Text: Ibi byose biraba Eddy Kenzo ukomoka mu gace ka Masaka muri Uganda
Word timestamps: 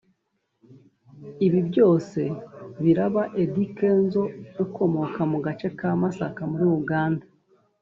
Ibi 1.45 1.59
byose 1.69 2.19
biraba 2.83 3.21
Eddy 3.41 3.65
Kenzo 3.77 4.21
ukomoka 4.63 5.19
mu 5.31 5.37
gace 5.45 5.67
ka 5.79 5.89
Masaka 6.01 6.41
muri 6.51 6.65
Uganda 6.79 7.25